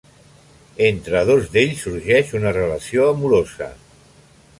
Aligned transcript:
Entre 0.85 1.19
dos 1.29 1.51
d'ells 1.55 1.83
sorgeix 1.87 2.31
una 2.39 2.55
relació 2.57 3.05
amorosa. 3.11 3.69